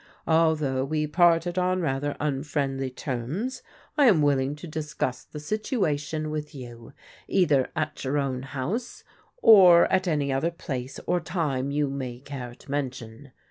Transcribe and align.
Although 0.25 0.85
we 0.85 1.05
parted 1.05 1.59
on 1.59 1.79
rather 1.79 2.17
unfriendly 2.19 2.89
terms, 2.89 3.61
I 3.99 4.05
am 4.05 4.23
willing 4.23 4.55
to 4.55 4.65
discuss 4.67 5.23
the 5.23 5.39
situation 5.39 6.31
with 6.31 6.55
you 6.55 6.93
either 7.27 7.69
at 7.75 8.03
your 8.03 8.17
own 8.17 8.41
house 8.41 9.03
or 9.43 9.85
at 9.93 10.07
any 10.07 10.33
other 10.33 10.49
place 10.49 10.99
or 11.05 11.19
time 11.19 11.69
you 11.69 11.87
may 11.87 12.17
care 12.19 12.55
to 12.55 12.71
mention. 12.71 13.31